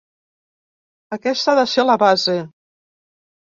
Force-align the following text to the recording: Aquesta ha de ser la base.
Aquesta 1.17 1.51
ha 1.53 1.59
de 1.61 1.67
ser 1.75 1.85
la 1.89 1.97
base. 2.05 2.39